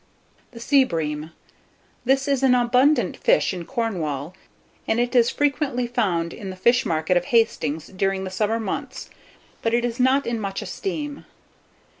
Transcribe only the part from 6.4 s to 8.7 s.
the fish market of Hastings during the summer